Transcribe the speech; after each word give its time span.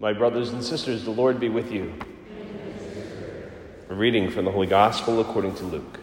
My 0.00 0.12
brothers 0.12 0.50
and 0.50 0.62
sisters, 0.62 1.04
the 1.04 1.12
Lord 1.12 1.38
be 1.38 1.48
with 1.48 1.70
you. 1.70 1.94
A 3.88 3.94
reading 3.94 4.28
from 4.30 4.44
the 4.44 4.50
Holy 4.50 4.66
Gospel 4.66 5.20
according 5.20 5.54
to 5.56 5.64
Luke. 5.64 6.00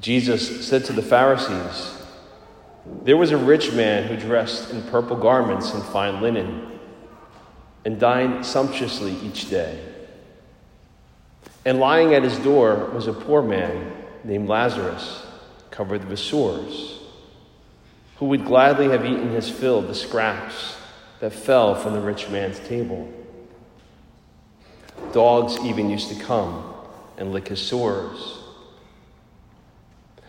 Jesus 0.00 0.66
said 0.66 0.84
to 0.86 0.92
the 0.92 1.00
Pharisees, 1.00 1.96
There 3.04 3.16
was 3.16 3.30
a 3.30 3.36
rich 3.36 3.72
man 3.72 4.08
who 4.08 4.16
dressed 4.16 4.72
in 4.72 4.82
purple 4.82 5.16
garments 5.16 5.72
and 5.72 5.82
fine 5.84 6.20
linen, 6.20 6.80
and 7.84 8.00
dined 8.00 8.44
sumptuously 8.44 9.12
each 9.22 9.48
day. 9.48 9.80
And 11.64 11.78
lying 11.78 12.14
at 12.14 12.24
his 12.24 12.36
door 12.38 12.90
was 12.92 13.06
a 13.06 13.12
poor 13.12 13.42
man 13.42 13.92
named 14.24 14.48
Lazarus, 14.48 15.24
covered 15.70 16.08
with 16.08 16.18
sores, 16.18 16.91
who 18.22 18.28
would 18.28 18.44
gladly 18.44 18.88
have 18.88 19.04
eaten 19.04 19.30
his 19.30 19.50
fill 19.50 19.80
of 19.80 19.88
the 19.88 19.94
scraps 19.96 20.76
that 21.18 21.32
fell 21.32 21.74
from 21.74 21.92
the 21.92 22.00
rich 22.00 22.28
man's 22.28 22.60
table. 22.60 23.12
Dogs 25.12 25.58
even 25.64 25.90
used 25.90 26.08
to 26.08 26.14
come 26.22 26.72
and 27.18 27.32
lick 27.32 27.48
his 27.48 27.60
sores. 27.60 28.38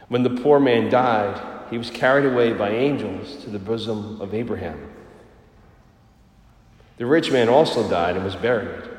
When 0.08 0.24
the 0.24 0.32
poor 0.32 0.60
man 0.60 0.90
died, 0.90 1.40
he 1.70 1.78
was 1.78 1.92
carried 1.92 2.26
away 2.26 2.52
by 2.54 2.72
angels 2.72 3.36
to 3.44 3.52
the 3.52 3.60
bosom 3.60 4.20
of 4.20 4.34
Abraham. 4.34 4.90
The 6.98 7.05
rich 7.05 7.32
man 7.32 7.48
also 7.48 7.88
died 7.88 8.16
and 8.16 8.26
was 8.26 8.36
buried. 8.36 8.90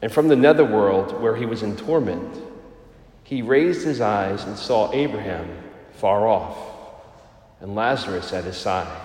And 0.00 0.10
from 0.10 0.28
the 0.28 0.36
netherworld, 0.36 1.20
where 1.20 1.36
he 1.36 1.44
was 1.44 1.62
in 1.62 1.76
torment, 1.76 2.38
he 3.22 3.42
raised 3.42 3.84
his 3.84 4.00
eyes 4.00 4.44
and 4.44 4.56
saw 4.56 4.90
Abraham 4.94 5.46
far 5.92 6.26
off 6.26 6.71
and 7.62 7.76
Lazarus 7.76 8.32
at 8.32 8.44
his 8.44 8.56
side. 8.56 9.00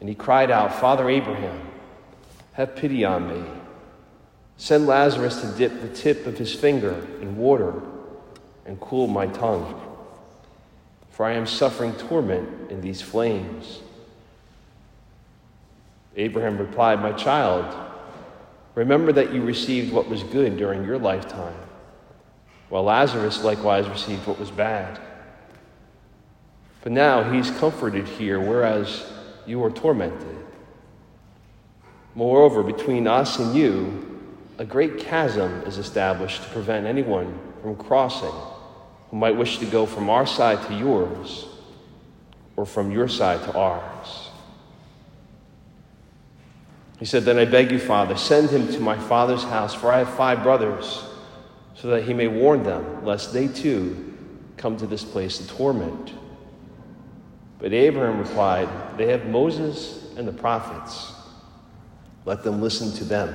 And 0.00 0.08
he 0.08 0.14
cried 0.14 0.50
out, 0.50 0.74
Father 0.80 1.08
Abraham, 1.08 1.70
have 2.54 2.76
pity 2.76 3.04
on 3.04 3.28
me. 3.28 3.48
Send 4.56 4.86
Lazarus 4.86 5.40
to 5.40 5.46
dip 5.56 5.80
the 5.80 5.88
tip 5.88 6.26
of 6.26 6.36
his 6.36 6.52
finger 6.52 7.06
in 7.20 7.36
water 7.36 7.80
and 8.66 8.78
cool 8.80 9.06
my 9.06 9.26
tongue, 9.28 9.80
for 11.10 11.24
I 11.24 11.32
am 11.32 11.46
suffering 11.46 11.94
torment 11.94 12.70
in 12.70 12.80
these 12.80 13.00
flames. 13.00 13.80
Abraham 16.16 16.58
replied, 16.58 17.00
My 17.00 17.12
child, 17.12 17.72
remember 18.74 19.12
that 19.12 19.32
you 19.32 19.42
received 19.42 19.92
what 19.92 20.08
was 20.08 20.22
good 20.24 20.56
during 20.56 20.84
your 20.84 20.98
lifetime, 20.98 21.56
while 22.68 22.84
Lazarus 22.84 23.44
likewise 23.44 23.88
received 23.88 24.26
what 24.26 24.40
was 24.40 24.50
bad. 24.50 25.00
But 26.84 26.92
now 26.92 27.32
he's 27.32 27.50
comforted 27.50 28.06
here, 28.06 28.38
whereas 28.38 29.10
you 29.46 29.64
are 29.64 29.70
tormented. 29.70 30.36
Moreover, 32.14 32.62
between 32.62 33.06
us 33.06 33.38
and 33.38 33.56
you, 33.56 34.20
a 34.58 34.66
great 34.66 34.98
chasm 34.98 35.62
is 35.62 35.78
established 35.78 36.42
to 36.42 36.48
prevent 36.50 36.86
anyone 36.86 37.38
from 37.62 37.74
crossing 37.74 38.34
who 39.10 39.16
might 39.16 39.34
wish 39.34 39.58
to 39.58 39.64
go 39.64 39.86
from 39.86 40.10
our 40.10 40.26
side 40.26 40.62
to 40.66 40.74
yours 40.74 41.46
or 42.54 42.66
from 42.66 42.90
your 42.90 43.08
side 43.08 43.42
to 43.44 43.56
ours. 43.56 44.28
He 46.98 47.06
said, 47.06 47.24
Then 47.24 47.38
I 47.38 47.46
beg 47.46 47.72
you, 47.72 47.78
Father, 47.78 48.14
send 48.14 48.50
him 48.50 48.68
to 48.68 48.78
my 48.78 48.98
father's 48.98 49.42
house, 49.42 49.72
for 49.72 49.90
I 49.90 50.00
have 50.00 50.10
five 50.10 50.42
brothers, 50.42 51.02
so 51.74 51.88
that 51.88 52.04
he 52.04 52.12
may 52.12 52.28
warn 52.28 52.62
them, 52.62 53.06
lest 53.06 53.32
they 53.32 53.48
too 53.48 54.14
come 54.58 54.76
to 54.76 54.86
this 54.86 55.02
place 55.02 55.38
to 55.38 55.48
torment. 55.48 56.12
But 57.64 57.72
Abraham 57.72 58.18
replied, 58.18 58.68
They 58.98 59.06
have 59.06 59.24
Moses 59.24 60.12
and 60.18 60.28
the 60.28 60.32
prophets. 60.32 61.14
Let 62.26 62.42
them 62.42 62.60
listen 62.60 62.92
to 62.98 63.04
them. 63.04 63.34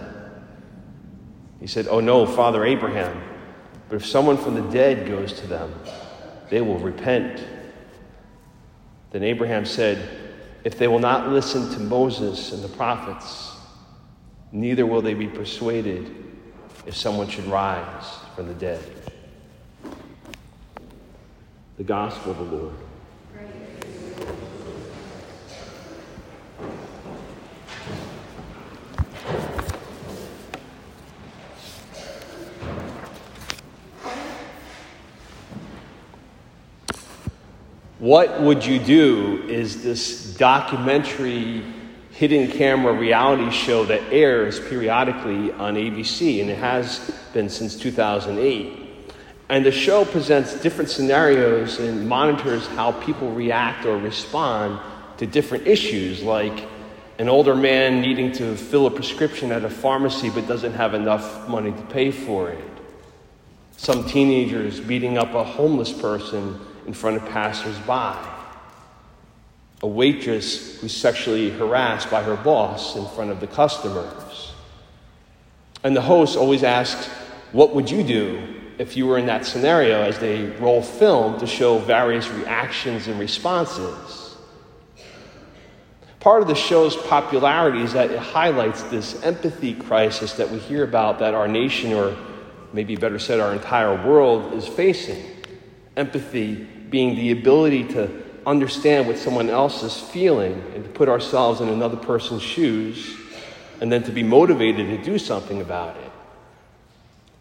He 1.60 1.66
said, 1.66 1.88
Oh 1.88 2.00
no, 2.00 2.28
Father 2.28 2.64
Abraham, 2.64 3.24
but 3.90 3.96
if 3.96 4.06
someone 4.06 4.38
from 4.38 4.54
the 4.54 4.72
dead 4.72 5.08
goes 5.08 5.34
to 5.34 5.48
them, 5.48 5.74
they 6.52 6.62
will 6.62 6.78
repent. 6.78 7.44
Then 9.10 9.24
Abraham 9.24 9.66
said, 9.66 10.08
If 10.64 10.78
they 10.78 10.88
will 10.88 11.00
not 11.00 11.30
listen 11.30 11.68
to 11.72 11.80
Moses 11.80 12.52
and 12.52 12.64
the 12.64 12.70
prophets, 12.70 13.58
neither 14.52 14.86
will 14.86 15.02
they 15.02 15.16
be 15.16 15.28
persuaded 15.28 16.16
if 16.86 16.96
someone 16.96 17.30
should 17.30 17.46
rise 17.46 18.06
from 18.36 18.48
the 18.48 18.54
dead. 18.54 18.84
The 21.78 21.84
Gospel 21.84 22.34
of 22.34 22.38
the 22.38 22.44
Lord. 22.44 22.76
What 38.00 38.40
Would 38.40 38.66
You 38.66 38.80
Do 38.80 39.44
is 39.50 39.84
this 39.84 40.34
documentary 40.36 41.66
hidden 42.12 42.50
camera 42.50 42.94
reality 42.94 43.52
show 43.52 43.84
that 43.86 44.02
airs 44.10 44.58
periodically 44.58 45.52
on 45.52 45.76
ABC, 45.76 46.40
and 46.40 46.50
it 46.50 46.58
has 46.60 47.12
been 47.34 47.50
since 47.50 47.76
2008. 47.76 48.88
And 49.50 49.66
the 49.66 49.72
show 49.74 50.06
presents 50.06 50.62
different 50.62 50.90
scenarios 50.90 51.80
and 51.80 52.08
monitors 52.08 52.66
how 52.68 52.94
people 52.94 53.34
react 53.34 53.86
or 53.86 53.98
respond 53.98 54.80
to 55.18 55.28
different 55.28 55.68
issues, 55.68 56.24
like 56.24 56.70
an 57.18 57.28
older 57.28 57.54
man 57.54 58.00
needing 58.00 58.32
to 58.32 58.56
fill 58.56 58.88
a 58.88 58.92
prescription 58.92 59.52
at 59.52 59.66
a 59.66 59.70
pharmacy 59.70 60.30
but 60.30 60.48
doesn't 60.48 60.72
have 60.72 60.94
enough 60.94 61.50
money 61.50 61.74
to 61.74 61.82
pay 61.88 62.12
for 62.12 62.50
it, 62.50 62.64
some 63.76 64.06
teenagers 64.06 64.80
beating 64.80 65.18
up 65.18 65.34
a 65.34 65.44
homeless 65.44 65.92
person 65.92 66.58
in 66.90 66.94
front 66.96 67.18
of 67.18 67.26
passersby. 67.30 68.18
A 69.84 69.88
waitress 69.88 70.82
who's 70.82 70.92
sexually 70.92 71.52
harassed 71.52 72.10
by 72.10 72.24
her 72.24 72.36
boss 72.36 72.96
in 72.96 73.06
front 73.10 73.30
of 73.30 73.40
the 73.40 73.46
customers. 73.46 74.54
And 75.84 75.96
the 75.96 76.02
host 76.02 76.36
always 76.36 76.64
asks, 76.64 77.06
What 77.52 77.76
would 77.76 77.92
you 77.92 78.02
do 78.02 78.42
if 78.80 78.98
you 78.98 79.06
were 79.06 79.20
in 79.20 79.28
that 79.28 79.46
scenario 79.46 80.02
as 80.02 80.18
they 80.18 80.48
roll 80.58 80.82
film 80.82 81.40
to 81.42 81.46
show 81.46 81.78
various 81.78 82.28
reactions 82.28 83.08
and 83.08 83.20
responses? 83.20 84.36
Part 86.20 86.42
of 86.42 86.48
the 86.48 86.56
show's 86.56 86.98
popularity 86.98 87.84
is 87.84 87.94
that 87.94 88.10
it 88.10 88.18
highlights 88.18 88.82
this 88.86 89.22
empathy 89.22 89.76
crisis 89.76 90.34
that 90.34 90.50
we 90.50 90.58
hear 90.58 90.84
about 90.84 91.20
that 91.20 91.36
our 91.36 91.48
nation, 91.48 91.94
or 91.94 92.18
maybe 92.74 92.96
better 92.96 93.20
said, 93.20 93.40
our 93.40 93.54
entire 93.54 93.94
world, 94.08 94.54
is 94.54 94.68
facing. 94.68 95.24
Empathy 95.96 96.68
being 96.90 97.16
the 97.16 97.32
ability 97.32 97.84
to 97.86 98.24
understand 98.46 99.08
what 99.08 99.18
someone 99.18 99.50
else 99.50 99.84
is 99.84 100.00
feeling 100.00 100.54
and 100.74 100.84
to 100.84 100.90
put 100.90 101.10
ourselves 101.10 101.62
in 101.62 101.70
another 101.70 101.98
person's 101.98 102.42
shoes 102.42 103.16
and 103.82 103.92
then 103.92 104.04
to 104.04 104.12
be 104.12 104.24
motivated 104.24 104.88
to 104.88 105.04
do 105.04 105.18
something 105.18 105.62
about 105.62 105.96
it. 105.98 106.12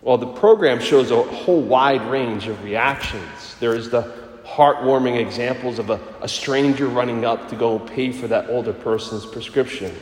Well, 0.02 0.18
the 0.18 0.26
program 0.26 0.80
shows 0.80 1.10
a 1.10 1.22
whole 1.22 1.60
wide 1.60 2.02
range 2.10 2.46
of 2.46 2.62
reactions. 2.62 3.56
There 3.58 3.74
is 3.74 3.90
the 3.90 4.12
heartwarming 4.44 5.18
examples 5.18 5.78
of 5.78 5.90
a, 5.90 6.00
a 6.20 6.28
stranger 6.28 6.86
running 6.86 7.24
up 7.24 7.48
to 7.50 7.56
go 7.56 7.78
pay 7.78 8.12
for 8.12 8.28
that 8.28 8.48
older 8.48 8.72
person's 8.72 9.26
prescription. 9.26 9.94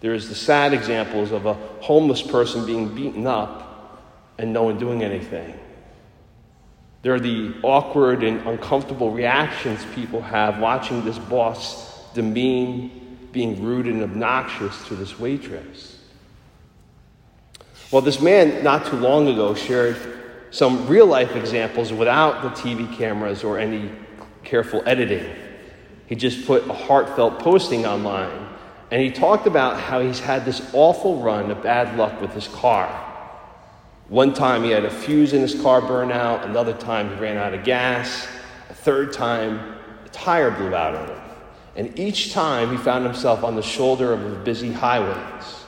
There 0.00 0.14
is 0.14 0.28
the 0.28 0.34
sad 0.34 0.74
examples 0.74 1.32
of 1.32 1.46
a 1.46 1.54
homeless 1.80 2.22
person 2.22 2.66
being 2.66 2.94
beaten 2.94 3.26
up 3.26 4.02
and 4.38 4.52
no 4.52 4.64
one 4.64 4.78
doing 4.78 5.02
anything. 5.02 5.58
There 7.02 7.14
are 7.14 7.20
the 7.20 7.54
awkward 7.62 8.22
and 8.22 8.46
uncomfortable 8.46 9.10
reactions 9.10 9.84
people 9.94 10.20
have 10.20 10.58
watching 10.58 11.04
this 11.04 11.18
boss 11.18 12.12
demean, 12.14 13.18
being 13.32 13.62
rude 13.62 13.86
and 13.86 14.02
obnoxious 14.02 14.86
to 14.88 14.94
this 14.94 15.18
waitress. 15.18 15.98
Well, 17.92 18.02
this 18.02 18.20
man 18.20 18.64
not 18.64 18.86
too 18.86 18.96
long 18.96 19.28
ago 19.28 19.54
shared 19.54 19.96
some 20.50 20.86
real 20.88 21.06
life 21.06 21.36
examples 21.36 21.92
without 21.92 22.42
the 22.42 22.48
TV 22.48 22.92
cameras 22.96 23.44
or 23.44 23.58
any 23.58 23.90
careful 24.42 24.82
editing. 24.86 25.30
He 26.06 26.14
just 26.14 26.46
put 26.46 26.68
a 26.68 26.72
heartfelt 26.72 27.38
posting 27.38 27.84
online 27.86 28.46
and 28.90 29.02
he 29.02 29.10
talked 29.10 29.46
about 29.46 29.80
how 29.80 30.00
he's 30.00 30.20
had 30.20 30.44
this 30.44 30.62
awful 30.72 31.20
run 31.20 31.50
of 31.50 31.62
bad 31.62 31.96
luck 31.96 32.20
with 32.20 32.32
his 32.32 32.46
car. 32.48 33.05
One 34.08 34.32
time 34.32 34.62
he 34.62 34.70
had 34.70 34.84
a 34.84 34.90
fuse 34.90 35.32
in 35.32 35.40
his 35.40 35.60
car 35.60 35.80
burn 35.80 36.12
out, 36.12 36.44
another 36.44 36.72
time 36.72 37.14
he 37.14 37.20
ran 37.20 37.36
out 37.36 37.54
of 37.54 37.64
gas, 37.64 38.28
a 38.70 38.74
third 38.74 39.12
time 39.12 39.74
a 40.04 40.08
tire 40.10 40.50
blew 40.50 40.74
out 40.74 40.94
on 40.94 41.08
him. 41.08 41.20
And 41.74 41.98
each 41.98 42.32
time 42.32 42.70
he 42.70 42.76
found 42.76 43.04
himself 43.04 43.42
on 43.42 43.56
the 43.56 43.62
shoulder 43.62 44.12
of 44.12 44.22
the 44.22 44.36
busy 44.36 44.72
highways. 44.72 45.64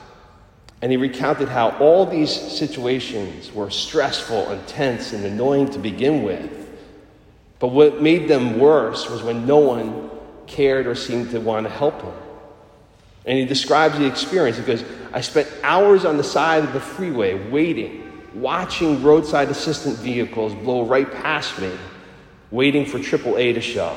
And 0.81 0.93
he 0.93 0.97
recounted 0.97 1.49
how 1.49 1.71
all 1.79 2.07
these 2.07 2.31
situations 2.31 3.53
were 3.53 3.71
stressful 3.71 4.49
and 4.49 4.67
tense 4.69 5.13
and 5.13 5.25
annoying 5.25 5.71
to 5.71 5.79
begin 5.79 6.23
with. 6.23 6.71
But 7.59 7.69
what 7.69 8.01
made 8.01 8.29
them 8.29 8.61
worse 8.61 9.11
was 9.11 9.23
when 9.23 9.47
no 9.47 9.59
one 9.59 10.11
cared 10.47 10.87
or 10.87 10.95
seemed 10.95 11.31
to 11.33 11.41
want 11.41 11.67
to 11.67 11.73
help 11.73 12.01
him. 12.01 12.15
And 13.27 13.37
he 13.37 13.45
describes 13.45 13.99
the 13.99 14.07
experience. 14.07 14.57
He 14.57 14.63
goes, 14.63 14.85
I 15.13 15.21
spent 15.21 15.49
hours 15.65 16.05
on 16.05 16.17
the 16.17 16.25
side 16.25 16.63
of 16.63 16.73
the 16.73 16.81
freeway 16.81 17.35
waiting, 17.51 18.08
watching 18.35 19.03
roadside 19.03 19.49
assistant 19.49 19.97
vehicles 19.99 20.55
blow 20.55 20.85
right 20.85 21.11
past 21.11 21.59
me, 21.59 21.73
waiting 22.51 22.87
for 22.87 22.99
AAA 22.99 23.55
to 23.55 23.61
show. 23.61 23.97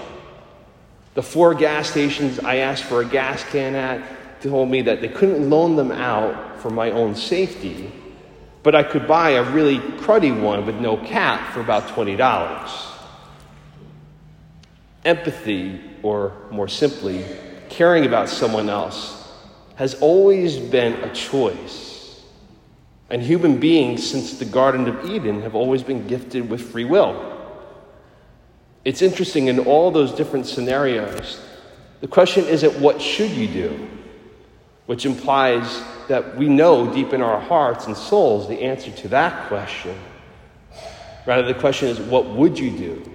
The 1.14 1.24
four 1.24 1.54
gas 1.54 1.90
stations 1.90 2.40
I 2.40 2.58
asked 2.58 2.86
for 2.86 3.02
a 3.02 3.06
gas 3.06 3.44
can 3.52 3.76
at 3.76 4.42
told 4.42 4.70
me 4.70 4.82
that 4.82 5.02
they 5.02 5.08
couldn't 5.08 5.50
loan 5.50 5.76
them 5.76 5.92
out 5.92 6.60
for 6.60 6.70
my 6.70 6.92
own 6.92 7.16
safety, 7.16 7.92
but 8.64 8.76
I 8.76 8.84
could 8.84 9.08
buy 9.08 9.32
a 9.32 9.52
really 9.52 9.80
cruddy 9.80 10.40
one 10.40 10.66
with 10.66 10.76
no 10.76 10.98
cap 10.98 11.54
for 11.54 11.62
about 11.62 11.88
$20. 11.90 12.88
Empathy, 15.06 15.82
or 16.04 16.34
more 16.52 16.68
simply, 16.68 17.26
caring 17.70 18.06
about 18.06 18.30
someone 18.30 18.70
else, 18.70 19.32
has 19.76 19.96
always 19.96 20.58
been 20.58 20.94
a 21.04 21.14
choice. 21.14 22.01
And 23.12 23.22
human 23.22 23.60
beings, 23.60 24.10
since 24.10 24.40
the 24.40 24.46
Garden 24.46 24.88
of 24.88 25.08
Eden, 25.08 25.44
have 25.44 25.54
always 25.54 25.84
been 25.84 26.08
gifted 26.08 26.50
with 26.50 26.72
free 26.72 26.86
will. 26.86 27.28
It's 28.84 29.04
interesting 29.04 29.48
in 29.48 29.60
all 29.60 29.92
those 29.92 30.12
different 30.12 30.48
scenarios, 30.48 31.40
the 32.00 32.08
question 32.08 32.46
isn't 32.46 32.80
what 32.80 33.00
should 33.00 33.30
you 33.30 33.48
do, 33.48 33.88
which 34.88 35.06
implies 35.06 35.84
that 36.08 36.36
we 36.36 36.50
know 36.50 36.92
deep 36.92 37.14
in 37.14 37.22
our 37.22 37.40
hearts 37.40 37.86
and 37.86 37.96
souls 37.96 38.48
the 38.48 38.60
answer 38.60 38.90
to 38.90 39.08
that 39.10 39.48
question. 39.48 39.96
Rather, 41.28 41.44
the 41.44 41.60
question 41.60 41.90
is, 41.90 42.00
what 42.00 42.26
would 42.26 42.58
you 42.58 42.72
do? 42.72 43.12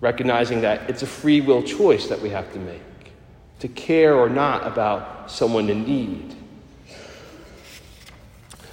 recognizing 0.00 0.62
that 0.62 0.88
it's 0.88 1.02
a 1.02 1.06
free 1.06 1.40
will 1.40 1.62
choice 1.62 2.08
that 2.08 2.20
we 2.20 2.30
have 2.30 2.52
to 2.52 2.58
make 2.58 2.80
to 3.58 3.68
care 3.68 4.14
or 4.14 4.30
not 4.30 4.66
about 4.66 5.30
someone 5.30 5.68
in 5.68 5.84
need. 5.84 6.34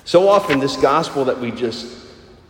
So 0.07 0.29
often, 0.29 0.61
this 0.61 0.77
gospel 0.77 1.25
that 1.25 1.37
we 1.37 1.51
just 1.51 1.85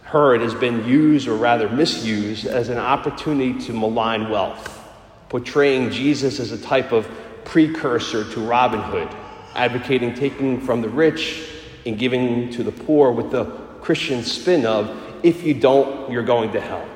heard 0.03 0.41
has 0.41 0.53
been 0.53 0.85
used, 0.85 1.27
or 1.27 1.35
rather 1.35 1.67
misused, 1.67 2.45
as 2.45 2.69
an 2.69 2.77
opportunity 2.77 3.59
to 3.65 3.73
malign 3.73 4.29
wealth, 4.29 4.79
portraying 5.27 5.89
Jesus 5.89 6.39
as 6.39 6.51
a 6.51 6.57
type 6.59 6.91
of 6.91 7.09
precursor 7.45 8.31
to 8.31 8.41
Robin 8.41 8.79
Hood, 8.79 9.09
advocating 9.55 10.13
taking 10.13 10.61
from 10.61 10.83
the 10.83 10.89
rich 10.89 11.49
and 11.87 11.97
giving 11.97 12.51
to 12.51 12.61
the 12.61 12.71
poor 12.71 13.11
with 13.11 13.31
the 13.31 13.45
Christian 13.81 14.21
spin 14.21 14.63
of, 14.67 14.95
if 15.23 15.41
you 15.41 15.55
don't, 15.55 16.11
you're 16.11 16.21
going 16.21 16.51
to 16.51 16.61
hell. 16.61 16.87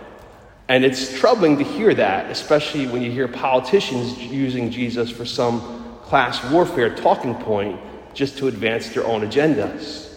And 0.68 0.86
it's 0.86 1.18
troubling 1.20 1.58
to 1.58 1.64
hear 1.64 1.96
that, 1.96 2.30
especially 2.30 2.86
when 2.86 3.02
you 3.02 3.10
hear 3.10 3.28
politicians 3.28 4.16
using 4.20 4.70
Jesus 4.70 5.10
for 5.10 5.26
some 5.26 5.98
class 6.04 6.44
warfare 6.52 6.96
talking 6.96 7.34
point 7.34 7.82
just 8.14 8.38
to 8.38 8.48
advance 8.48 8.90
their 8.90 9.08
own 9.08 9.22
agendas. 9.22 10.11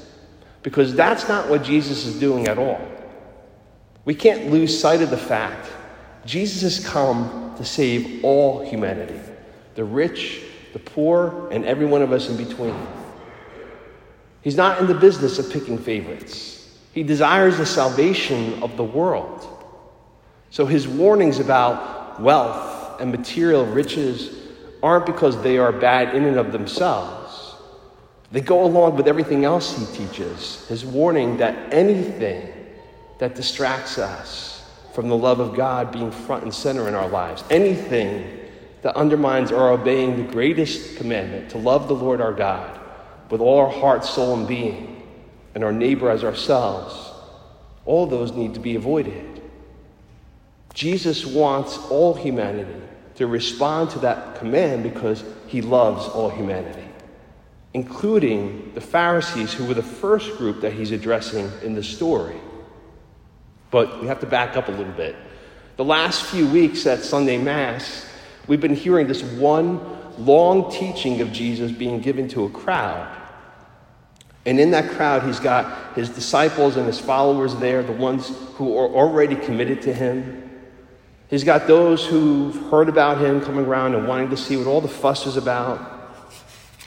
Because 0.64 0.94
that's 0.94 1.28
not 1.28 1.48
what 1.48 1.62
Jesus 1.62 2.06
is 2.06 2.18
doing 2.18 2.48
at 2.48 2.58
all. 2.58 2.80
We 4.04 4.16
can't 4.16 4.50
lose 4.50 4.78
sight 4.78 5.00
of 5.00 5.10
the 5.10 5.16
fact 5.16 5.70
Jesus 6.26 6.62
has 6.62 6.84
come 6.84 7.54
to 7.56 7.64
save 7.64 8.24
all 8.24 8.64
humanity 8.64 9.20
the 9.76 9.84
rich, 9.84 10.40
the 10.72 10.78
poor, 10.78 11.48
and 11.50 11.64
every 11.64 11.84
one 11.84 12.00
of 12.00 12.12
us 12.12 12.28
in 12.28 12.36
between. 12.36 12.76
He's 14.40 14.56
not 14.56 14.80
in 14.80 14.86
the 14.86 14.94
business 14.94 15.38
of 15.38 15.50
picking 15.50 15.78
favorites, 15.78 16.76
He 16.92 17.02
desires 17.02 17.58
the 17.58 17.66
salvation 17.66 18.62
of 18.62 18.76
the 18.76 18.84
world. 18.84 19.50
So 20.50 20.66
his 20.66 20.86
warnings 20.86 21.40
about 21.40 22.20
wealth 22.20 23.00
and 23.00 23.10
material 23.10 23.66
riches 23.66 24.36
aren't 24.84 25.04
because 25.04 25.42
they 25.42 25.58
are 25.58 25.72
bad 25.72 26.14
in 26.14 26.24
and 26.26 26.36
of 26.36 26.52
themselves. 26.52 27.23
They 28.32 28.40
go 28.40 28.64
along 28.64 28.96
with 28.96 29.06
everything 29.06 29.44
else 29.44 29.76
he 29.76 30.04
teaches. 30.04 30.66
His 30.68 30.84
warning 30.84 31.36
that 31.38 31.72
anything 31.72 32.52
that 33.18 33.34
distracts 33.34 33.98
us 33.98 34.68
from 34.92 35.08
the 35.08 35.16
love 35.16 35.40
of 35.40 35.56
God 35.56 35.92
being 35.92 36.10
front 36.10 36.44
and 36.44 36.54
center 36.54 36.88
in 36.88 36.94
our 36.94 37.08
lives, 37.08 37.44
anything 37.50 38.40
that 38.82 38.96
undermines 38.96 39.50
our 39.50 39.72
obeying 39.72 40.16
the 40.16 40.32
greatest 40.32 40.96
commandment 40.96 41.50
to 41.50 41.58
love 41.58 41.88
the 41.88 41.94
Lord 41.94 42.20
our 42.20 42.32
God 42.32 42.80
with 43.30 43.40
all 43.40 43.58
our 43.60 43.70
heart, 43.70 44.04
soul, 44.04 44.36
and 44.36 44.46
being, 44.46 45.02
and 45.54 45.64
our 45.64 45.72
neighbor 45.72 46.10
as 46.10 46.22
ourselves, 46.22 47.10
all 47.86 48.06
those 48.06 48.32
need 48.32 48.54
to 48.54 48.60
be 48.60 48.76
avoided. 48.76 49.42
Jesus 50.74 51.24
wants 51.24 51.78
all 51.90 52.14
humanity 52.14 52.80
to 53.16 53.26
respond 53.26 53.90
to 53.90 53.98
that 54.00 54.38
command 54.38 54.82
because 54.82 55.24
he 55.46 55.62
loves 55.62 56.06
all 56.08 56.28
humanity, 56.28 56.86
including 57.74 58.72
the 58.74 58.80
Pharisees, 58.80 59.52
who 59.52 59.66
were 59.66 59.74
the 59.74 59.82
first 59.82 60.38
group 60.38 60.60
that 60.60 60.72
he's 60.72 60.92
addressing 60.92 61.50
in 61.62 61.74
the 61.74 61.82
story. 61.82 62.40
But 63.70 64.00
we 64.00 64.06
have 64.06 64.20
to 64.20 64.26
back 64.26 64.56
up 64.56 64.68
a 64.68 64.70
little 64.70 64.92
bit. 64.92 65.16
The 65.76 65.84
last 65.84 66.22
few 66.22 66.48
weeks 66.48 66.86
at 66.86 67.02
Sunday 67.02 67.36
Mass, 67.36 68.06
we've 68.46 68.60
been 68.60 68.76
hearing 68.76 69.08
this 69.08 69.24
one 69.24 69.80
long 70.16 70.70
teaching 70.70 71.20
of 71.20 71.32
Jesus 71.32 71.72
being 71.72 72.00
given 72.00 72.28
to 72.28 72.44
a 72.44 72.50
crowd. 72.50 73.12
And 74.46 74.60
in 74.60 74.70
that 74.70 74.90
crowd, 74.90 75.24
he's 75.24 75.40
got 75.40 75.96
his 75.96 76.08
disciples 76.10 76.76
and 76.76 76.86
his 76.86 77.00
followers 77.00 77.56
there, 77.56 77.82
the 77.82 77.92
ones 77.92 78.30
who 78.54 78.78
are 78.78 78.86
already 78.86 79.34
committed 79.34 79.82
to 79.82 79.92
him. 79.92 80.48
He's 81.28 81.42
got 81.42 81.66
those 81.66 82.06
who've 82.06 82.54
heard 82.70 82.88
about 82.88 83.18
him 83.18 83.40
coming 83.40 83.64
around 83.64 83.96
and 83.96 84.06
wanting 84.06 84.30
to 84.30 84.36
see 84.36 84.56
what 84.56 84.68
all 84.68 84.80
the 84.80 84.86
fuss 84.86 85.26
is 85.26 85.36
about. 85.36 85.93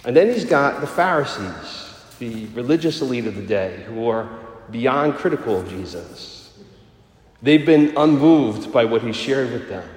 And 0.05 0.15
then 0.15 0.31
he's 0.31 0.45
got 0.45 0.81
the 0.81 0.87
Pharisees, 0.87 1.93
the 2.19 2.45
religious 2.47 3.01
elite 3.01 3.27
of 3.27 3.35
the 3.35 3.41
day, 3.41 3.83
who 3.87 4.07
are 4.07 4.29
beyond 4.71 5.15
critical 5.15 5.59
of 5.59 5.69
Jesus. 5.69 6.57
They've 7.41 7.65
been 7.65 7.93
unmoved 7.97 8.71
by 8.71 8.85
what 8.85 9.01
he 9.01 9.11
shared 9.11 9.51
with 9.51 9.69
them. 9.69 9.87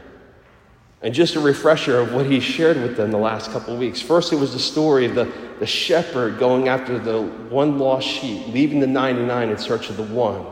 And 1.02 1.14
just 1.14 1.34
a 1.34 1.40
refresher 1.40 1.98
of 1.98 2.12
what 2.12 2.26
he 2.26 2.40
shared 2.40 2.76
with 2.76 2.96
them 2.96 3.10
the 3.10 3.18
last 3.18 3.50
couple 3.52 3.72
of 3.72 3.80
weeks. 3.80 4.02
First, 4.02 4.34
it 4.34 4.36
was 4.36 4.52
the 4.52 4.58
story 4.58 5.06
of 5.06 5.14
the, 5.14 5.32
the 5.58 5.66
shepherd 5.66 6.38
going 6.38 6.68
after 6.68 6.98
the 6.98 7.22
one 7.22 7.78
lost 7.78 8.06
sheep, 8.06 8.48
leaving 8.48 8.80
the 8.80 8.86
99 8.86 9.48
in 9.48 9.56
search 9.56 9.88
of 9.88 9.96
the 9.96 10.02
one, 10.02 10.44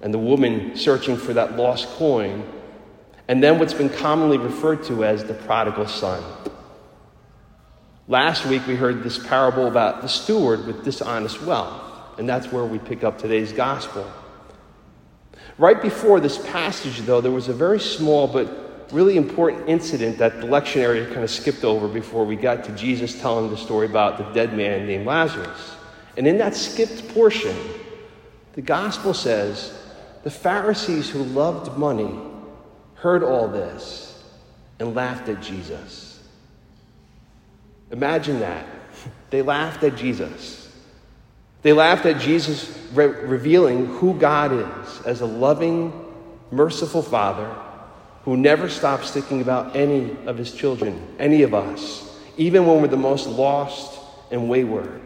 and 0.00 0.12
the 0.12 0.18
woman 0.18 0.74
searching 0.74 1.16
for 1.16 1.32
that 1.34 1.56
lost 1.56 1.88
coin 1.90 2.44
and 3.30 3.40
then 3.40 3.60
what's 3.60 3.74
been 3.74 3.88
commonly 3.88 4.38
referred 4.38 4.82
to 4.82 5.04
as 5.04 5.22
the 5.22 5.34
prodigal 5.34 5.86
son. 5.86 6.20
Last 8.10 8.44
week 8.44 8.66
we 8.66 8.74
heard 8.74 9.04
this 9.04 9.24
parable 9.24 9.68
about 9.68 10.02
the 10.02 10.08
steward 10.08 10.66
with 10.66 10.82
dishonest 10.82 11.40
wealth, 11.42 12.18
and 12.18 12.28
that's 12.28 12.50
where 12.50 12.64
we 12.64 12.80
pick 12.80 13.04
up 13.04 13.18
today's 13.18 13.52
gospel. 13.52 14.04
Right 15.58 15.80
before 15.80 16.18
this 16.18 16.36
passage, 16.36 16.98
though, 17.02 17.20
there 17.20 17.30
was 17.30 17.46
a 17.46 17.52
very 17.52 17.78
small 17.78 18.26
but 18.26 18.90
really 18.92 19.16
important 19.16 19.68
incident 19.68 20.18
that 20.18 20.40
the 20.40 20.48
lectionary 20.48 21.06
kind 21.06 21.22
of 21.22 21.30
skipped 21.30 21.62
over 21.62 21.86
before 21.86 22.24
we 22.24 22.34
got 22.34 22.64
to 22.64 22.72
Jesus 22.72 23.20
telling 23.20 23.48
the 23.48 23.56
story 23.56 23.86
about 23.86 24.18
the 24.18 24.24
dead 24.32 24.56
man 24.56 24.88
named 24.88 25.06
Lazarus. 25.06 25.76
And 26.16 26.26
in 26.26 26.36
that 26.38 26.56
skipped 26.56 27.14
portion, 27.14 27.56
the 28.54 28.62
gospel 28.62 29.14
says 29.14 29.72
the 30.24 30.32
Pharisees 30.32 31.08
who 31.08 31.22
loved 31.22 31.78
money 31.78 32.18
heard 32.94 33.22
all 33.22 33.46
this 33.46 34.20
and 34.80 34.96
laughed 34.96 35.28
at 35.28 35.40
Jesus. 35.40 36.09
Imagine 37.90 38.40
that. 38.40 38.66
They 39.30 39.42
laughed 39.42 39.82
at 39.84 39.96
Jesus. 39.96 40.72
They 41.62 41.72
laughed 41.72 42.06
at 42.06 42.20
Jesus 42.20 42.76
re- 42.92 43.06
revealing 43.06 43.86
who 43.86 44.14
God 44.14 44.52
is 44.52 45.02
as 45.02 45.20
a 45.20 45.26
loving, 45.26 45.92
merciful 46.50 47.02
Father 47.02 47.54
who 48.24 48.36
never 48.36 48.68
stops 48.68 49.10
thinking 49.10 49.40
about 49.40 49.74
any 49.74 50.16
of 50.26 50.36
his 50.36 50.52
children, 50.52 51.06
any 51.18 51.42
of 51.42 51.54
us, 51.54 52.18
even 52.36 52.66
when 52.66 52.82
we're 52.82 52.88
the 52.88 52.96
most 52.96 53.26
lost 53.26 53.98
and 54.30 54.48
wayward. 54.48 55.00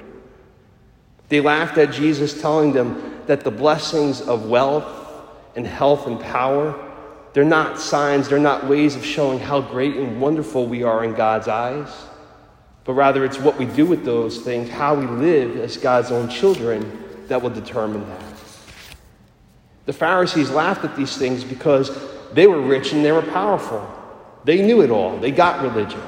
They 1.29 1.41
laughed 1.41 1.79
at 1.79 1.93
Jesus 1.93 2.41
telling 2.41 2.73
them 2.73 3.23
that 3.27 3.43
the 3.43 3.51
blessings 3.51 4.21
of 4.21 4.47
wealth 4.47 4.85
and 5.57 5.67
health 5.67 6.07
and 6.07 6.21
power 6.21 6.79
they're 7.35 7.45
not 7.45 7.81
signs, 7.81 8.29
they're 8.29 8.39
not 8.39 8.69
ways 8.69 8.95
of 8.95 9.05
showing 9.05 9.41
how 9.41 9.61
great 9.61 9.97
and 9.97 10.21
wonderful 10.21 10.67
we 10.67 10.85
are 10.85 11.05
in 11.05 11.15
God's 11.15 11.49
eyes, 11.49 11.89
but 12.85 12.93
rather 12.93 13.25
it's 13.25 13.39
what 13.39 13.59
we 13.59 13.65
do 13.65 13.87
with 13.87 14.05
those 14.05 14.41
things, 14.43 14.69
how 14.69 14.95
we 14.95 15.07
live 15.07 15.57
as 15.57 15.77
God's 15.77 16.11
own 16.11 16.29
children, 16.29 17.05
that 17.29 17.41
will 17.41 17.51
determine 17.51 18.07
that. 18.09 18.23
The 19.87 19.93
Pharisees 19.93 20.51
laughed 20.51 20.85
at 20.85 20.97
these 20.97 21.17
things 21.17 21.45
because 21.45 21.97
they 22.33 22.47
were 22.47 22.61
rich 22.61 22.93
and 22.93 23.05
they 23.05 23.13
were 23.13 23.23
powerful. 23.23 23.91
They 24.45 24.63
knew 24.63 24.83
it 24.83 24.91
all, 24.91 25.17
they 25.19 25.31
got 25.31 25.63
religion. 25.63 26.01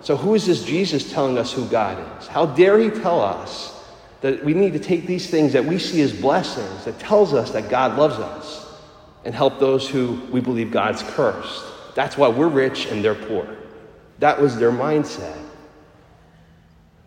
So, 0.00 0.16
who 0.16 0.34
is 0.34 0.46
this 0.46 0.62
Jesus 0.62 1.10
telling 1.12 1.38
us 1.38 1.52
who 1.52 1.66
God 1.66 1.98
is? 2.20 2.28
How 2.28 2.46
dare 2.46 2.78
he 2.78 2.90
tell 2.90 3.20
us 3.20 3.74
that 4.20 4.44
we 4.44 4.54
need 4.54 4.72
to 4.72 4.78
take 4.78 5.06
these 5.06 5.28
things 5.28 5.52
that 5.52 5.64
we 5.64 5.78
see 5.78 6.00
as 6.02 6.12
blessings, 6.12 6.84
that 6.84 6.98
tells 6.98 7.34
us 7.34 7.50
that 7.52 7.68
God 7.68 7.96
loves 7.96 8.16
us, 8.16 8.66
and 9.24 9.34
help 9.34 9.58
those 9.58 9.88
who 9.88 10.20
we 10.30 10.40
believe 10.40 10.70
God's 10.70 11.02
cursed. 11.02 11.64
That's 11.94 12.16
why 12.16 12.28
we're 12.28 12.48
rich 12.48 12.86
and 12.86 13.04
they're 13.04 13.14
poor. 13.14 13.48
That 14.18 14.40
was 14.40 14.56
their 14.56 14.70
mindset. 14.70 15.36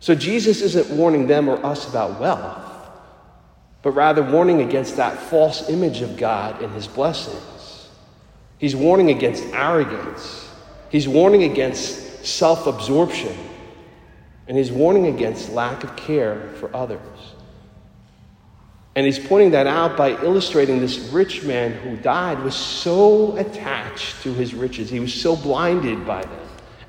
So 0.01 0.15
Jesus 0.15 0.61
isn't 0.61 0.89
warning 0.89 1.27
them 1.27 1.47
or 1.47 1.63
us 1.63 1.87
about 1.87 2.19
wealth, 2.19 2.89
but 3.83 3.91
rather 3.91 4.23
warning 4.23 4.61
against 4.61 4.97
that 4.97 5.15
false 5.17 5.69
image 5.69 6.01
of 6.01 6.17
God 6.17 6.61
and 6.61 6.73
his 6.73 6.87
blessings. 6.87 7.87
He's 8.57 8.75
warning 8.75 9.11
against 9.11 9.43
arrogance. 9.53 10.49
He's 10.89 11.07
warning 11.07 11.43
against 11.43 12.25
self 12.25 12.65
absorption. 12.65 13.37
And 14.47 14.57
he's 14.57 14.71
warning 14.71 15.05
against 15.05 15.51
lack 15.51 15.83
of 15.83 15.95
care 15.95 16.49
for 16.55 16.75
others. 16.75 16.99
And 18.95 19.05
he's 19.05 19.19
pointing 19.19 19.51
that 19.51 19.67
out 19.67 19.95
by 19.95 20.09
illustrating 20.23 20.79
this 20.79 20.97
rich 21.11 21.43
man 21.43 21.73
who 21.73 21.95
died 21.97 22.39
was 22.39 22.55
so 22.55 23.37
attached 23.37 24.23
to 24.23 24.33
his 24.33 24.55
riches. 24.55 24.89
He 24.89 24.99
was 24.99 25.13
so 25.13 25.35
blinded 25.35 26.07
by 26.07 26.23
them. 26.23 26.40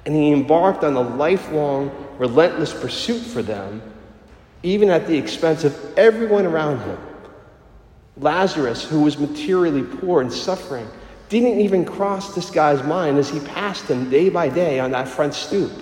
And 0.04 0.14
he 0.14 0.32
embarked 0.32 0.82
on 0.84 0.94
a 0.94 1.00
lifelong, 1.00 1.90
relentless 2.18 2.72
pursuit 2.72 3.20
for 3.20 3.42
them, 3.42 3.82
even 4.62 4.90
at 4.90 5.06
the 5.06 5.16
expense 5.16 5.64
of 5.64 5.98
everyone 5.98 6.46
around 6.46 6.80
him. 6.80 6.98
Lazarus, 8.16 8.84
who 8.84 9.00
was 9.02 9.18
materially 9.18 9.82
poor 9.82 10.20
and 10.20 10.32
suffering, 10.32 10.88
didn't 11.28 11.60
even 11.60 11.84
cross 11.84 12.34
this 12.34 12.50
guy's 12.50 12.82
mind 12.82 13.16
as 13.16 13.30
he 13.30 13.40
passed 13.40 13.86
him 13.86 14.10
day 14.10 14.28
by 14.28 14.48
day 14.48 14.80
on 14.80 14.90
that 14.90 15.08
front 15.08 15.34
stoop. 15.34 15.72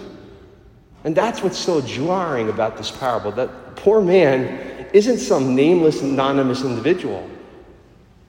And 1.02 1.16
that's 1.16 1.42
what's 1.42 1.58
so 1.58 1.80
jarring 1.80 2.50
about 2.50 2.76
this 2.76 2.90
parable 2.90 3.32
that 3.32 3.74
poor 3.74 4.00
man 4.00 4.86
isn't 4.92 5.18
some 5.18 5.54
nameless, 5.54 6.02
anonymous 6.02 6.62
individual. 6.62 7.28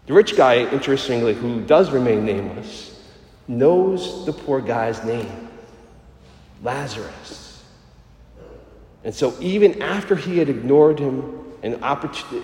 The 0.07 0.13
rich 0.13 0.35
guy, 0.35 0.65
interestingly, 0.71 1.33
who 1.33 1.61
does 1.61 1.91
remain 1.91 2.25
nameless, 2.25 2.99
knows 3.47 4.25
the 4.25 4.33
poor 4.33 4.61
guy's 4.61 5.03
name 5.03 5.50
Lazarus. 6.61 7.63
And 9.03 9.13
so, 9.13 9.35
even 9.39 9.81
after 9.81 10.15
he 10.15 10.37
had 10.37 10.49
ignored 10.49 10.99
him 10.99 11.39
and 11.63 11.75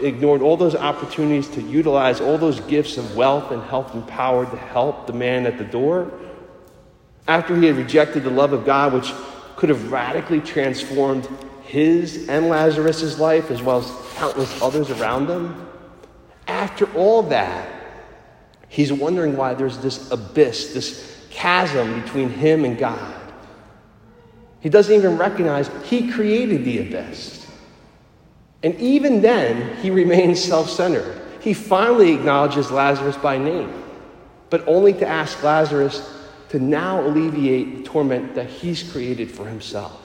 ignored 0.02 0.42
all 0.42 0.58
those 0.58 0.76
opportunities 0.76 1.48
to 1.50 1.62
utilize 1.62 2.22
all 2.22 2.38
those 2.38 2.60
gifts 2.62 2.98
of 2.98 3.16
wealth 3.16 3.52
and 3.52 3.62
health 3.64 3.94
and 3.94 4.08
power 4.08 4.46
to 4.46 4.58
help 4.58 5.08
the 5.08 5.14
man 5.14 5.46
at 5.46 5.58
the 5.58 5.64
door, 5.64 6.12
after 7.28 7.56
he 7.56 7.66
had 7.66 7.76
rejected 7.76 8.24
the 8.24 8.30
love 8.30 8.54
of 8.54 8.66
God, 8.66 8.94
which 8.94 9.12
could 9.56 9.70
have 9.70 9.92
radically 9.92 10.40
transformed 10.40 11.28
his 11.64 12.30
and 12.30 12.48
Lazarus' 12.48 13.20
life, 13.20 13.52
as 13.52 13.62
well 13.62 13.80
as 13.80 13.92
countless 14.16 14.62
others 14.62 14.90
around 14.92 15.28
them. 15.28 15.68
After 16.48 16.86
all 16.96 17.24
that, 17.24 17.68
he's 18.70 18.94
wondering 18.94 19.36
why 19.36 19.54
there's 19.54 19.78
this 19.80 20.10
abyss, 20.12 20.74
this 20.74 21.28
chasm 21.30 22.02
between 22.02 22.30
him 22.30 22.66
and 22.66 22.78
God. 22.78 23.27
He 24.60 24.70
doesn't 24.70 24.94
even 24.94 25.18
recognize 25.18 25.70
he 25.86 26.12
created 26.12 26.66
the 26.66 26.80
abyss. 26.80 27.48
And 28.64 28.76
even 28.80 29.22
then, 29.22 29.78
he 29.78 29.92
remains 29.92 30.44
self 30.44 30.70
centered. 30.70 31.22
He 31.42 31.54
finally 31.54 32.14
acknowledges 32.14 32.72
Lazarus 32.72 33.16
by 33.18 33.38
name, 33.38 33.84
but 34.50 34.68
only 34.68 34.94
to 34.94 35.08
ask 35.08 35.42
Lazarus 35.44 36.14
to 36.50 36.60
now 36.60 37.06
alleviate 37.06 37.78
the 37.78 37.84
torment 37.84 38.36
that 38.36 38.50
he's 38.50 38.84
created 38.84 39.32
for 39.32 39.46
himself. 39.46 40.04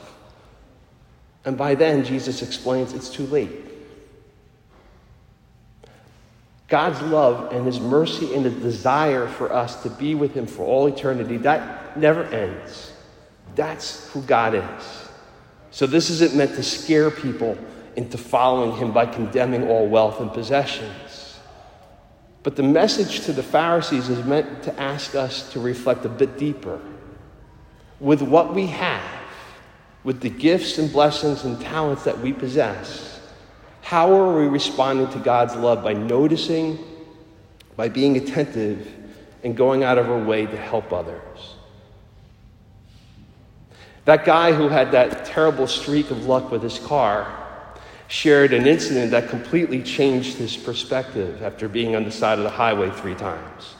And 1.44 1.56
by 1.56 1.74
then, 1.74 2.04
Jesus 2.04 2.42
explains 2.42 2.92
it's 2.92 3.10
too 3.10 3.26
late. 3.26 3.50
God's 6.68 7.02
love 7.02 7.52
and 7.52 7.66
his 7.66 7.80
mercy 7.80 8.34
and 8.34 8.44
the 8.44 8.50
desire 8.50 9.28
for 9.28 9.52
us 9.52 9.82
to 9.82 9.90
be 9.90 10.14
with 10.14 10.34
him 10.34 10.46
for 10.46 10.64
all 10.64 10.86
eternity, 10.86 11.36
that 11.38 11.98
never 11.98 12.24
ends. 12.24 12.92
That's 13.54 14.08
who 14.10 14.22
God 14.22 14.54
is. 14.54 15.08
So, 15.70 15.86
this 15.86 16.10
isn't 16.10 16.34
meant 16.34 16.54
to 16.56 16.62
scare 16.62 17.10
people 17.10 17.56
into 17.96 18.18
following 18.18 18.76
him 18.76 18.92
by 18.92 19.06
condemning 19.06 19.68
all 19.68 19.86
wealth 19.88 20.20
and 20.20 20.32
possessions. 20.32 21.38
But 22.42 22.56
the 22.56 22.62
message 22.62 23.20
to 23.26 23.32
the 23.32 23.42
Pharisees 23.42 24.08
is 24.08 24.24
meant 24.24 24.64
to 24.64 24.80
ask 24.80 25.14
us 25.14 25.52
to 25.52 25.60
reflect 25.60 26.04
a 26.04 26.08
bit 26.08 26.38
deeper. 26.38 26.80
With 28.00 28.20
what 28.20 28.54
we 28.54 28.66
have, 28.66 29.20
with 30.02 30.20
the 30.20 30.30
gifts 30.30 30.78
and 30.78 30.92
blessings 30.92 31.44
and 31.44 31.60
talents 31.60 32.02
that 32.04 32.18
we 32.18 32.32
possess, 32.32 33.20
how 33.80 34.12
are 34.12 34.40
we 34.40 34.46
responding 34.46 35.08
to 35.10 35.18
God's 35.18 35.54
love 35.54 35.84
by 35.84 35.92
noticing, 35.92 36.78
by 37.76 37.88
being 37.88 38.16
attentive, 38.16 38.92
and 39.44 39.56
going 39.56 39.84
out 39.84 39.98
of 39.98 40.10
our 40.10 40.22
way 40.22 40.46
to 40.46 40.56
help 40.56 40.92
others? 40.92 41.51
That 44.04 44.24
guy 44.24 44.52
who 44.52 44.68
had 44.68 44.92
that 44.92 45.24
terrible 45.24 45.66
streak 45.66 46.10
of 46.10 46.26
luck 46.26 46.50
with 46.50 46.62
his 46.62 46.78
car 46.78 47.38
shared 48.08 48.52
an 48.52 48.66
incident 48.66 49.12
that 49.12 49.28
completely 49.28 49.82
changed 49.82 50.36
his 50.36 50.56
perspective 50.56 51.42
after 51.42 51.68
being 51.68 51.96
on 51.96 52.04
the 52.04 52.10
side 52.10 52.38
of 52.38 52.44
the 52.44 52.50
highway 52.50 52.90
three 52.90 53.14
times 53.14 53.74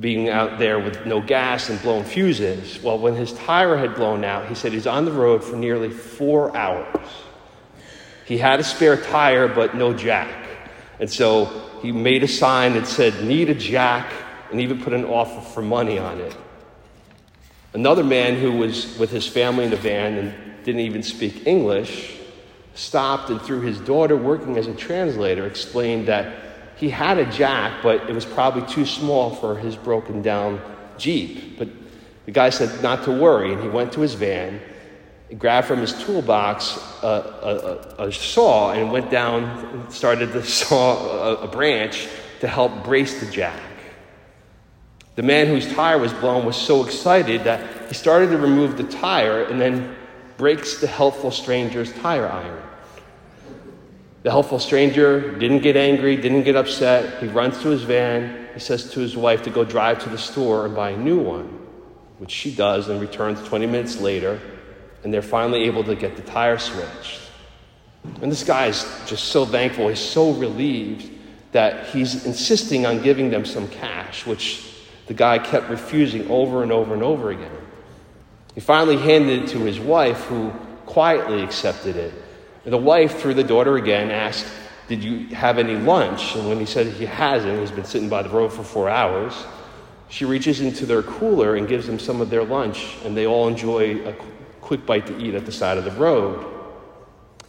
being 0.00 0.28
out 0.28 0.58
there 0.58 0.78
with 0.78 1.06
no 1.06 1.20
gas 1.20 1.70
and 1.70 1.80
blown 1.82 2.04
fuses. 2.04 2.80
Well, 2.82 2.98
when 2.98 3.14
his 3.14 3.32
tire 3.32 3.76
had 3.76 3.94
blown 3.94 4.22
out, 4.22 4.46
he 4.48 4.54
said 4.54 4.72
he's 4.72 4.86
on 4.86 5.04
the 5.04 5.12
road 5.12 5.42
for 5.42 5.56
nearly 5.56 5.90
four 5.90 6.56
hours. 6.56 7.08
He 8.24 8.38
had 8.38 8.60
a 8.60 8.64
spare 8.64 8.96
tire, 8.96 9.48
but 9.48 9.74
no 9.74 9.92
jack. 9.92 10.46
And 11.00 11.10
so 11.10 11.46
he 11.80 11.90
made 11.90 12.22
a 12.22 12.28
sign 12.28 12.74
that 12.74 12.86
said, 12.86 13.24
Need 13.24 13.48
a 13.48 13.54
jack, 13.54 14.12
and 14.50 14.60
even 14.60 14.80
put 14.80 14.92
an 14.92 15.04
offer 15.04 15.40
for 15.40 15.62
money 15.62 15.98
on 15.98 16.20
it. 16.20 16.36
Another 17.74 18.04
man 18.04 18.36
who 18.36 18.52
was 18.52 18.98
with 18.98 19.10
his 19.10 19.26
family 19.26 19.64
in 19.64 19.70
the 19.70 19.76
van 19.76 20.14
and 20.14 20.64
didn't 20.64 20.80
even 20.80 21.02
speak 21.02 21.46
English 21.46 22.16
stopped 22.74 23.28
and, 23.30 23.40
through 23.42 23.60
his 23.60 23.80
daughter 23.80 24.16
working 24.16 24.56
as 24.56 24.66
a 24.66 24.74
translator, 24.74 25.46
explained 25.46 26.06
that 26.08 26.34
he 26.76 26.88
had 26.88 27.18
a 27.18 27.30
jack, 27.30 27.82
but 27.82 28.08
it 28.08 28.14
was 28.14 28.24
probably 28.24 28.62
too 28.72 28.86
small 28.86 29.34
for 29.34 29.56
his 29.56 29.76
broken 29.76 30.22
down 30.22 30.60
Jeep. 30.96 31.58
But 31.58 31.68
the 32.24 32.30
guy 32.30 32.50
said 32.50 32.82
not 32.82 33.04
to 33.04 33.10
worry, 33.10 33.52
and 33.52 33.62
he 33.62 33.68
went 33.68 33.92
to 33.94 34.00
his 34.00 34.14
van, 34.14 34.60
grabbed 35.38 35.66
from 35.66 35.80
his 35.80 35.92
toolbox 36.04 36.78
a, 37.02 37.96
a, 37.98 38.04
a 38.06 38.12
saw, 38.12 38.72
and 38.72 38.92
went 38.92 39.10
down 39.10 39.44
and 39.44 39.92
started 39.92 40.32
to 40.32 40.42
saw 40.62 40.96
a, 41.10 41.34
a 41.42 41.48
branch 41.48 42.06
to 42.40 42.46
help 42.46 42.84
brace 42.84 43.20
the 43.20 43.30
jack. 43.30 43.60
The 45.18 45.24
man 45.24 45.48
whose 45.48 45.66
tire 45.74 45.98
was 45.98 46.12
blown 46.12 46.46
was 46.46 46.54
so 46.54 46.84
excited 46.84 47.42
that 47.42 47.88
he 47.88 47.94
started 47.94 48.30
to 48.30 48.38
remove 48.38 48.76
the 48.76 48.84
tire 48.84 49.42
and 49.42 49.60
then 49.60 49.96
breaks 50.36 50.80
the 50.80 50.86
helpful 50.86 51.32
stranger's 51.32 51.92
tire 51.94 52.28
iron. 52.28 52.62
The 54.22 54.30
helpful 54.30 54.60
stranger 54.60 55.36
didn't 55.36 55.64
get 55.64 55.76
angry, 55.76 56.14
didn't 56.14 56.44
get 56.44 56.54
upset. 56.54 57.20
He 57.20 57.26
runs 57.26 57.60
to 57.62 57.68
his 57.70 57.82
van. 57.82 58.46
He 58.54 58.60
says 58.60 58.92
to 58.92 59.00
his 59.00 59.16
wife 59.16 59.42
to 59.42 59.50
go 59.50 59.64
drive 59.64 60.00
to 60.04 60.08
the 60.08 60.16
store 60.16 60.66
and 60.66 60.76
buy 60.76 60.90
a 60.90 60.96
new 60.96 61.18
one, 61.18 61.46
which 62.18 62.30
she 62.30 62.54
does 62.54 62.88
and 62.88 63.00
returns 63.00 63.42
20 63.42 63.66
minutes 63.66 64.00
later. 64.00 64.40
And 65.02 65.12
they're 65.12 65.20
finally 65.20 65.64
able 65.64 65.82
to 65.82 65.96
get 65.96 66.14
the 66.14 66.22
tire 66.22 66.58
switched. 66.58 67.22
And 68.22 68.30
this 68.30 68.44
guy 68.44 68.66
is 68.66 68.84
just 69.08 69.24
so 69.24 69.44
thankful. 69.44 69.88
He's 69.88 69.98
so 69.98 70.30
relieved 70.34 71.10
that 71.50 71.86
he's 71.86 72.24
insisting 72.24 72.86
on 72.86 73.02
giving 73.02 73.30
them 73.30 73.44
some 73.44 73.66
cash, 73.66 74.24
which 74.24 74.67
the 75.08 75.14
guy 75.14 75.38
kept 75.38 75.68
refusing 75.68 76.30
over 76.30 76.62
and 76.62 76.70
over 76.70 76.94
and 76.94 77.02
over 77.02 77.30
again. 77.30 77.50
He 78.54 78.60
finally 78.60 78.98
handed 78.98 79.44
it 79.44 79.48
to 79.50 79.60
his 79.60 79.80
wife, 79.80 80.24
who 80.24 80.50
quietly 80.84 81.42
accepted 81.42 81.96
it 81.96 82.14
And 82.64 82.72
the 82.72 82.78
wife, 82.78 83.20
through 83.20 83.34
the 83.34 83.44
daughter 83.44 83.76
again, 83.76 84.10
asked, 84.10 84.46
Did 84.88 85.02
you 85.02 85.34
have 85.34 85.58
any 85.58 85.76
lunch? 85.76 86.34
And 86.34 86.48
when 86.48 86.58
he 86.58 86.66
said 86.66 86.86
he 86.88 87.06
hasn't, 87.06 87.58
he's 87.60 87.70
been 87.70 87.84
sitting 87.84 88.08
by 88.08 88.22
the 88.22 88.28
road 88.28 88.52
for 88.52 88.62
four 88.62 88.88
hours, 88.88 89.34
she 90.10 90.24
reaches 90.24 90.60
into 90.60 90.86
their 90.86 91.02
cooler 91.02 91.56
and 91.56 91.68
gives 91.68 91.86
them 91.86 91.98
some 91.98 92.20
of 92.20 92.30
their 92.30 92.44
lunch, 92.44 92.96
and 93.04 93.16
they 93.16 93.26
all 93.26 93.48
enjoy 93.48 94.06
a 94.06 94.14
quick 94.60 94.84
bite 94.84 95.06
to 95.06 95.18
eat 95.18 95.34
at 95.34 95.46
the 95.46 95.52
side 95.52 95.78
of 95.78 95.84
the 95.84 95.90
road. 95.92 96.44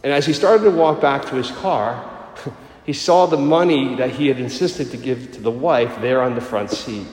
And 0.02 0.12
as 0.12 0.26
he 0.26 0.32
started 0.32 0.64
to 0.64 0.70
walk 0.70 1.00
back 1.00 1.26
to 1.26 1.34
his 1.34 1.50
car, 1.50 2.08
he 2.84 2.92
saw 2.92 3.26
the 3.26 3.36
money 3.36 3.96
that 3.96 4.10
he 4.10 4.28
had 4.28 4.38
insisted 4.38 4.90
to 4.92 4.96
give 4.96 5.32
to 5.32 5.40
the 5.40 5.50
wife 5.50 6.00
there 6.00 6.22
on 6.22 6.34
the 6.34 6.40
front 6.40 6.70
seat. 6.70 7.06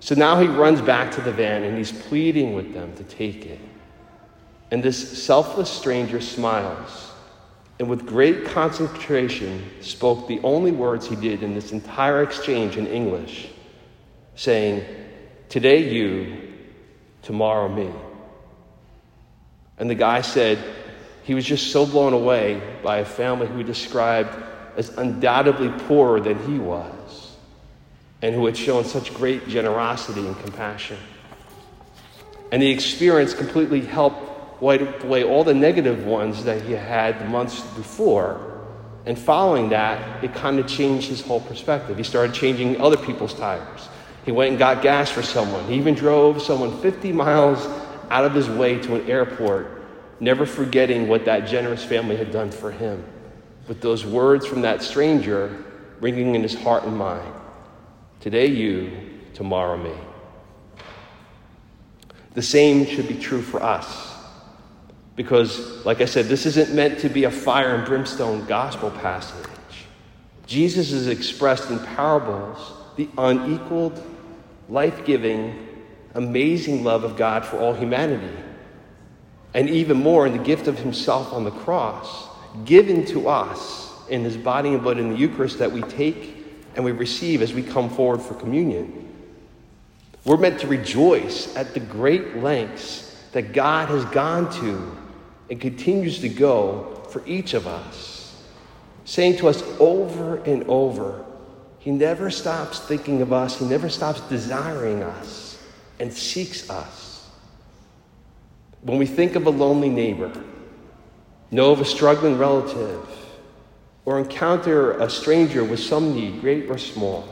So 0.00 0.14
now 0.14 0.40
he 0.40 0.46
runs 0.46 0.80
back 0.80 1.12
to 1.12 1.20
the 1.20 1.32
van 1.32 1.64
and 1.64 1.76
he's 1.76 1.92
pleading 1.92 2.54
with 2.54 2.72
them 2.72 2.94
to 2.96 3.04
take 3.04 3.46
it. 3.46 3.60
And 4.70 4.82
this 4.82 5.22
selfless 5.22 5.70
stranger 5.70 6.20
smiles 6.20 7.12
and 7.78 7.88
with 7.88 8.06
great 8.06 8.44
concentration 8.46 9.64
spoke 9.80 10.26
the 10.26 10.40
only 10.40 10.72
words 10.72 11.06
he 11.06 11.16
did 11.16 11.42
in 11.42 11.54
this 11.54 11.72
entire 11.72 12.22
exchange 12.22 12.76
in 12.76 12.86
English, 12.86 13.48
saying, 14.34 14.84
Today 15.48 15.90
you, 15.90 16.54
tomorrow 17.22 17.68
me. 17.68 17.90
And 19.78 19.88
the 19.88 19.94
guy 19.94 20.22
said 20.22 20.58
he 21.22 21.34
was 21.34 21.44
just 21.44 21.70
so 21.70 21.86
blown 21.86 22.12
away 22.12 22.60
by 22.82 22.98
a 22.98 23.04
family 23.04 23.46
who 23.46 23.58
he 23.58 23.62
described 23.62 24.36
as 24.76 24.90
undoubtedly 24.90 25.70
poorer 25.86 26.20
than 26.20 26.38
he 26.50 26.58
was. 26.58 26.97
And 28.22 28.34
who 28.34 28.46
had 28.46 28.56
shown 28.56 28.84
such 28.84 29.14
great 29.14 29.48
generosity 29.48 30.26
and 30.26 30.38
compassion. 30.40 30.98
And 32.50 32.62
the 32.62 32.70
experience 32.70 33.34
completely 33.34 33.80
helped 33.80 34.60
wipe 34.60 35.04
away 35.04 35.22
all 35.22 35.44
the 35.44 35.54
negative 35.54 36.04
ones 36.04 36.44
that 36.44 36.62
he 36.62 36.72
had 36.72 37.30
months 37.30 37.60
before. 37.60 38.66
And 39.06 39.16
following 39.16 39.68
that, 39.68 40.24
it 40.24 40.34
kind 40.34 40.58
of 40.58 40.66
changed 40.66 41.08
his 41.08 41.20
whole 41.20 41.40
perspective. 41.40 41.96
He 41.96 42.02
started 42.02 42.34
changing 42.34 42.80
other 42.80 42.96
people's 42.96 43.34
tires. 43.34 43.88
He 44.24 44.32
went 44.32 44.50
and 44.50 44.58
got 44.58 44.82
gas 44.82 45.10
for 45.10 45.22
someone. 45.22 45.64
He 45.66 45.74
even 45.74 45.94
drove 45.94 46.42
someone 46.42 46.80
50 46.80 47.12
miles 47.12 47.64
out 48.10 48.24
of 48.24 48.34
his 48.34 48.48
way 48.48 48.78
to 48.78 48.96
an 48.96 49.08
airport, 49.08 49.82
never 50.18 50.44
forgetting 50.44 51.08
what 51.08 51.24
that 51.26 51.46
generous 51.46 51.84
family 51.84 52.16
had 52.16 52.32
done 52.32 52.50
for 52.50 52.72
him. 52.72 53.04
With 53.68 53.80
those 53.80 54.04
words 54.04 54.44
from 54.46 54.62
that 54.62 54.82
stranger 54.82 55.64
ringing 56.00 56.34
in 56.34 56.42
his 56.42 56.54
heart 56.54 56.84
and 56.84 56.96
mind 56.96 57.32
Today 58.20 58.46
you, 58.46 58.90
tomorrow 59.34 59.76
me. 59.76 59.94
The 62.34 62.42
same 62.42 62.84
should 62.84 63.08
be 63.08 63.18
true 63.18 63.42
for 63.42 63.62
us. 63.62 64.16
Because, 65.14 65.84
like 65.84 66.00
I 66.00 66.04
said, 66.04 66.26
this 66.26 66.46
isn't 66.46 66.74
meant 66.74 67.00
to 67.00 67.08
be 67.08 67.24
a 67.24 67.30
fire 67.30 67.74
and 67.74 67.84
brimstone 67.84 68.44
gospel 68.46 68.90
passage. 68.90 69.46
Jesus 70.46 70.92
is 70.92 71.08
expressed 71.08 71.70
in 71.70 71.78
parables 71.80 72.72
the 72.96 73.08
unequaled, 73.16 74.02
life 74.68 75.04
giving, 75.04 75.68
amazing 76.14 76.82
love 76.82 77.04
of 77.04 77.16
God 77.16 77.44
for 77.44 77.58
all 77.58 77.72
humanity. 77.72 78.36
And 79.54 79.70
even 79.70 79.96
more 79.96 80.26
in 80.26 80.36
the 80.36 80.42
gift 80.42 80.66
of 80.66 80.78
Himself 80.78 81.32
on 81.32 81.44
the 81.44 81.50
cross, 81.50 82.28
given 82.64 83.04
to 83.06 83.28
us 83.28 83.92
in 84.08 84.24
His 84.24 84.36
body 84.36 84.70
and 84.70 84.82
blood 84.82 84.98
in 84.98 85.10
the 85.10 85.16
Eucharist 85.16 85.60
that 85.60 85.70
we 85.70 85.82
take 85.82 86.37
and 86.74 86.84
we 86.84 86.92
receive 86.92 87.42
as 87.42 87.52
we 87.52 87.62
come 87.62 87.90
forward 87.90 88.20
for 88.20 88.34
communion. 88.34 89.08
We're 90.24 90.36
meant 90.36 90.60
to 90.60 90.66
rejoice 90.66 91.54
at 91.56 91.74
the 91.74 91.80
great 91.80 92.36
lengths 92.36 93.16
that 93.32 93.52
God 93.52 93.88
has 93.88 94.04
gone 94.06 94.52
to 94.60 94.96
and 95.50 95.60
continues 95.60 96.20
to 96.20 96.28
go 96.28 97.06
for 97.10 97.22
each 97.26 97.54
of 97.54 97.66
us, 97.66 98.36
saying 99.04 99.38
to 99.38 99.48
us 99.48 99.62
over 99.80 100.36
and 100.44 100.64
over, 100.64 101.24
He 101.78 101.90
never 101.90 102.30
stops 102.30 102.80
thinking 102.80 103.22
of 103.22 103.32
us, 103.32 103.58
He 103.58 103.64
never 103.64 103.88
stops 103.88 104.20
desiring 104.22 105.02
us 105.02 105.58
and 105.98 106.12
seeks 106.12 106.68
us. 106.68 107.26
When 108.82 108.98
we 108.98 109.06
think 109.06 109.34
of 109.34 109.46
a 109.46 109.50
lonely 109.50 109.88
neighbor, 109.88 110.32
know 111.50 111.72
of 111.72 111.80
a 111.80 111.84
struggling 111.84 112.38
relative, 112.38 113.06
or 114.08 114.18
encounter 114.18 114.92
a 115.02 115.10
stranger 115.10 115.62
with 115.62 115.78
some 115.78 116.14
need, 116.14 116.40
great 116.40 116.70
or 116.70 116.78
small, 116.78 117.28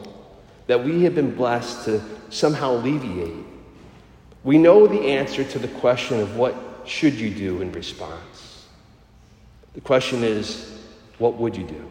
that 0.66 0.84
we 0.84 1.04
have 1.04 1.14
been 1.14 1.34
blessed 1.34 1.86
to 1.86 1.98
somehow 2.28 2.72
alleviate, 2.72 3.46
we 4.44 4.58
know 4.58 4.86
the 4.86 5.00
answer 5.00 5.42
to 5.42 5.58
the 5.58 5.68
question 5.68 6.20
of 6.20 6.36
what 6.36 6.54
should 6.84 7.14
you 7.14 7.30
do 7.30 7.62
in 7.62 7.72
response. 7.72 8.66
The 9.72 9.80
question 9.80 10.22
is, 10.22 10.78
what 11.16 11.38
would 11.38 11.56
you 11.56 11.64
do? 11.64 11.90